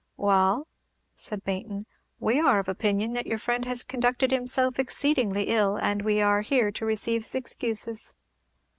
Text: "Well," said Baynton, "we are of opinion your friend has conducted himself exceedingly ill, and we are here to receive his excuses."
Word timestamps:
"Well," 0.17 0.67
said 1.13 1.43
Baynton, 1.43 1.85
"we 2.19 2.39
are 2.39 2.57
of 2.57 2.67
opinion 2.67 3.13
your 3.23 3.37
friend 3.37 3.65
has 3.65 3.83
conducted 3.83 4.31
himself 4.31 4.79
exceedingly 4.79 5.43
ill, 5.49 5.75
and 5.77 6.01
we 6.01 6.19
are 6.21 6.41
here 6.41 6.71
to 6.71 6.85
receive 6.87 7.21
his 7.21 7.35
excuses." 7.35 8.15